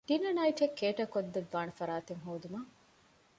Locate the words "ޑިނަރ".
0.09-0.33